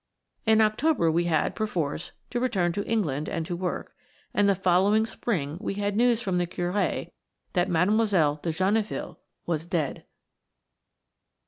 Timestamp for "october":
0.61-1.11